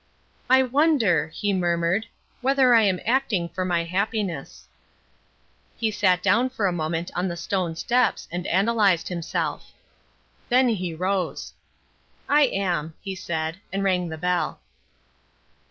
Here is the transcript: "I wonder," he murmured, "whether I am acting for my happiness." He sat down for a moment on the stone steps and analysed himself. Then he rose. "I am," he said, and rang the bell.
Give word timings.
"I 0.49 0.63
wonder," 0.63 1.27
he 1.27 1.53
murmured, 1.53 2.07
"whether 2.41 2.73
I 2.73 2.81
am 2.81 2.99
acting 3.05 3.49
for 3.49 3.63
my 3.63 3.83
happiness." 3.83 4.67
He 5.77 5.91
sat 5.91 6.23
down 6.23 6.49
for 6.49 6.65
a 6.65 6.71
moment 6.73 7.11
on 7.13 7.27
the 7.27 7.37
stone 7.37 7.75
steps 7.75 8.27
and 8.31 8.47
analysed 8.47 9.09
himself. 9.09 9.73
Then 10.49 10.69
he 10.69 10.95
rose. 10.95 11.53
"I 12.27 12.47
am," 12.47 12.95
he 12.99 13.13
said, 13.13 13.57
and 13.71 13.83
rang 13.83 14.09
the 14.09 14.17
bell. 14.17 14.59